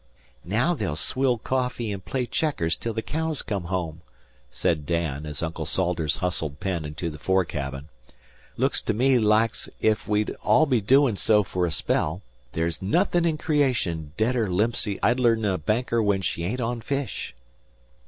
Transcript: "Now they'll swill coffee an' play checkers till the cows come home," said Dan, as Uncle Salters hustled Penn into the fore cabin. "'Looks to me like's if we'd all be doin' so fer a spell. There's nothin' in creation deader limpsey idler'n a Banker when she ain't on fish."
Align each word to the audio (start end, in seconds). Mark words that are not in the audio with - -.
"Now 0.43 0.73
they'll 0.73 0.95
swill 0.95 1.37
coffee 1.37 1.91
an' 1.91 2.01
play 2.01 2.25
checkers 2.25 2.75
till 2.75 2.91
the 2.95 3.03
cows 3.03 3.43
come 3.43 3.65
home," 3.65 4.01
said 4.49 4.87
Dan, 4.87 5.27
as 5.27 5.43
Uncle 5.43 5.67
Salters 5.67 6.15
hustled 6.15 6.59
Penn 6.59 6.85
into 6.85 7.11
the 7.11 7.19
fore 7.19 7.45
cabin. 7.45 7.87
"'Looks 8.57 8.81
to 8.81 8.95
me 8.95 9.19
like's 9.19 9.69
if 9.79 10.07
we'd 10.07 10.31
all 10.41 10.65
be 10.65 10.81
doin' 10.81 11.17
so 11.17 11.43
fer 11.43 11.67
a 11.67 11.71
spell. 11.71 12.23
There's 12.53 12.81
nothin' 12.81 13.25
in 13.25 13.37
creation 13.37 14.13
deader 14.17 14.47
limpsey 14.47 14.97
idler'n 15.03 15.45
a 15.45 15.59
Banker 15.59 16.01
when 16.01 16.23
she 16.23 16.45
ain't 16.45 16.61
on 16.61 16.81
fish." 16.81 17.35